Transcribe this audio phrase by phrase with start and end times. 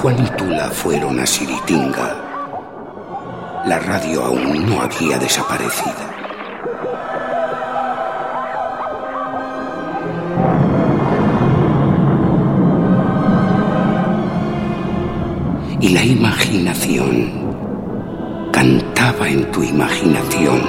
[0.00, 2.16] Juan y Tula fueron a Siritinga,
[3.66, 5.92] la radio aún no había desaparecido.
[15.80, 17.30] Y la imaginación
[18.52, 20.62] cantaba en tu imaginación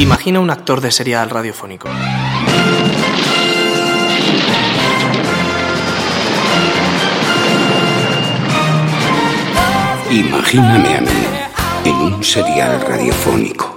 [0.00, 1.86] Imagina un actor de serial radiofónico.
[10.10, 11.08] Imagíname a mí
[11.84, 13.69] en un serial radiofónico.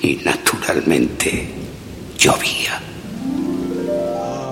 [0.00, 1.48] Y naturalmente
[2.16, 2.80] llovía.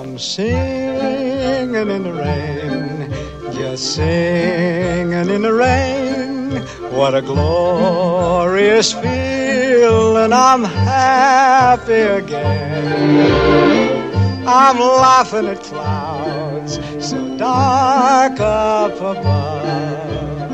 [0.03, 3.13] I'm singing in the rain,
[3.53, 6.61] just singing in the rain.
[6.91, 13.88] What a glorious feeling, and I'm happy again.
[14.51, 20.49] I'm laughing at clouds so dark up above.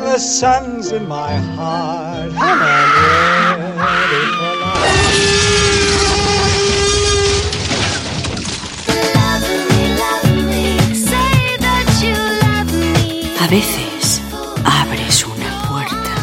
[0.00, 5.94] The sun's in my heart, and I'm ready for love.
[13.40, 14.20] A veces
[14.64, 16.14] abres una puerta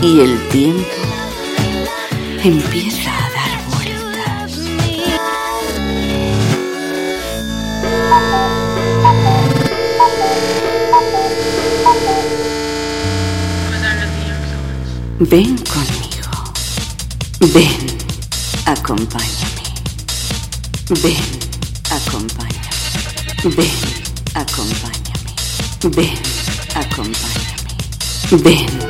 [0.00, 0.88] y el tiempo
[2.42, 3.39] empieza a dar
[15.22, 16.30] Ven conmigo.
[17.52, 17.86] Ven,
[18.64, 19.62] acompáñame.
[21.02, 21.16] Ven,
[21.90, 22.58] acompáñame.
[23.44, 23.70] Ven,
[24.34, 25.34] acompáñame.
[25.94, 26.18] Ven,
[26.74, 28.42] acompáñame.
[28.42, 28.89] Ven.